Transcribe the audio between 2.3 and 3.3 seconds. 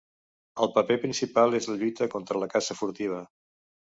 la caça furtiva.